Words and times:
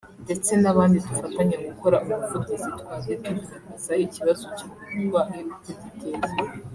ndetse 0.25 0.51
n’abandi 0.61 0.97
dufatanya 1.07 1.57
gukora 1.67 1.97
ubuvugizi 2.05 2.69
twagiye 2.79 3.15
tugaragaza 3.25 3.91
ikibazo 4.05 4.43
cy’ubwo 4.55 4.77
burwayi 4.89 5.39
uko 5.51 5.59
giteye 5.81 6.21